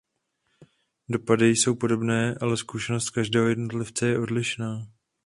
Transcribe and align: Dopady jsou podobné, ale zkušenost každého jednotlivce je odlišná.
Dopady 1.09 1.47
jsou 1.47 1.75
podobné, 1.75 2.35
ale 2.41 2.57
zkušenost 2.57 3.09
každého 3.09 3.47
jednotlivce 3.47 4.07
je 4.07 4.19
odlišná. 4.19 4.87